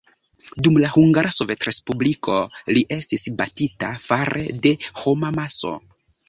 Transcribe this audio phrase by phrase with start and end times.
[0.67, 2.37] Dum la Hungara Sovetrespubliko
[2.77, 4.73] li estis batita fare de
[5.05, 5.77] homamaso.